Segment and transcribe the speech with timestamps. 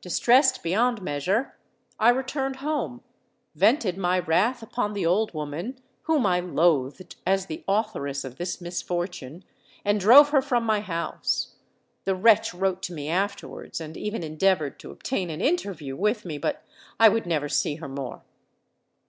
[0.00, 1.56] Distressed beyond measure,
[1.98, 3.00] I returned home,
[3.56, 8.60] vented my wrath upon the old woman, whom I loathed as the authoress of this
[8.60, 9.42] misfortune,
[9.84, 11.56] and drove her from my house.
[12.04, 16.38] The wretch wrote to me afterwards, and even endeavoured to obtain an interview with me;
[16.38, 16.62] but
[17.00, 18.22] I would never see her more."